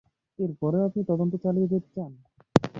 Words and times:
এর 0.39 0.51
পরেও 0.61 0.87
আপনি 0.87 1.01
তদন্ত 1.09 1.33
চালিয়ে 1.43 1.71
যেতে 1.71 1.89
চান? 1.95 2.11